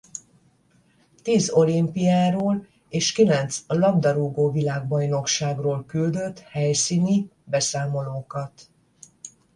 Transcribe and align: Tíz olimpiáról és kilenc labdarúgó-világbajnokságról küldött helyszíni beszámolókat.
Tíz 1.21 1.49
olimpiáról 1.49 2.67
és 2.89 3.11
kilenc 3.11 3.59
labdarúgó-világbajnokságról 3.67 5.85
küldött 5.85 6.39
helyszíni 6.39 7.29
beszámolókat. 7.43 8.67